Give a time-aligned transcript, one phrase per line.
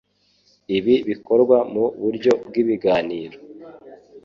[0.77, 3.37] Ibi bikorwa mu buryo bw'ibiganiro.